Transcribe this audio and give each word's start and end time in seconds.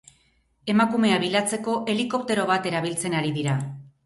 Emakumea 0.73 1.19
bilatzeko, 1.23 1.75
helikoptero 1.93 2.47
bat 2.53 2.67
erabiltzen 2.73 3.19
ari 3.21 3.37
dira. 3.39 3.61